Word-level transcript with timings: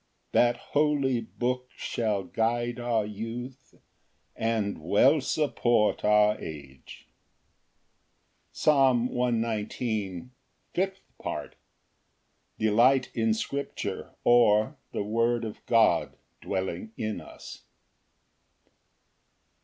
That 0.31 0.57
holy 0.73 1.21
book 1.21 1.69
shall 1.75 2.23
guide 2.23 2.79
our 2.79 3.05
youth, 3.05 3.75
And 4.35 4.81
well 4.83 5.21
support 5.21 6.03
our 6.03 6.39
age. 6.39 7.07
Psalm 8.51 9.09
119:05. 9.09 10.31
Fifth 10.73 11.01
Part. 11.19 11.55
Delight 12.57 13.11
in 13.13 13.35
scripture; 13.35 14.15
or, 14.23 14.75
The 14.91 15.03
word 15.03 15.45
of 15.45 15.63
God 15.67 16.17
dwelling 16.41 16.93
in 16.97 17.21
us. 17.21 17.65